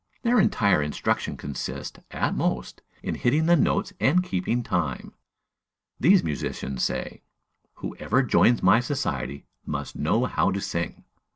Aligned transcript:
Their 0.23 0.39
entire 0.39 0.81
instruction 0.81 1.37
consists, 1.37 1.99
at 2.09 2.33
most, 2.33 2.81
in 3.03 3.13
hitting 3.13 3.45
the 3.45 3.55
notes 3.55 3.93
and 3.99 4.23
keeping 4.23 4.63
time. 4.63 5.13
These 5.99 6.23
musicians 6.23 6.83
say: 6.83 7.21
"Whoever 7.75 8.23
joins 8.23 8.63
my 8.63 8.79
society 8.79 9.45
must 9.63 9.95
know 9.95 10.25
how 10.25 10.49
to 10.53 10.59
sing!" 10.59 11.03